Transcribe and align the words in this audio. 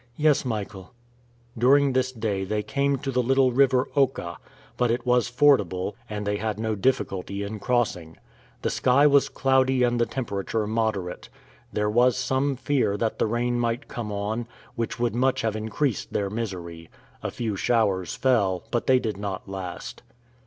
"Yes, 0.17 0.43
Michael." 0.45 0.95
During 1.55 1.93
this 1.93 2.11
day 2.11 2.43
they 2.43 2.63
came 2.63 2.97
to 2.97 3.11
the 3.11 3.21
little 3.21 3.51
river 3.51 3.87
Oka, 3.95 4.39
but 4.75 4.89
it 4.89 5.05
was 5.05 5.29
fordable, 5.29 5.93
and 6.09 6.25
they 6.25 6.37
had 6.37 6.59
no 6.59 6.73
difficulty 6.73 7.43
in 7.43 7.59
crossing. 7.59 8.17
The 8.63 8.71
sky 8.71 9.05
was 9.05 9.29
cloudy 9.29 9.83
and 9.83 10.01
the 10.01 10.07
temperature 10.07 10.65
moderate. 10.65 11.29
There 11.71 11.87
was 11.87 12.17
some 12.17 12.55
fear 12.55 12.97
that 12.97 13.19
the 13.19 13.27
rain 13.27 13.59
might 13.59 13.87
come 13.87 14.11
on, 14.11 14.47
which 14.73 14.99
would 14.99 15.13
much 15.13 15.41
have 15.43 15.55
increased 15.55 16.11
their 16.11 16.31
misery. 16.31 16.89
A 17.21 17.29
few 17.29 17.55
showers 17.55 18.15
fell, 18.15 18.63
but 18.71 18.87
they 18.87 18.97
did 18.97 19.17
not 19.17 19.47
last. 19.47 20.01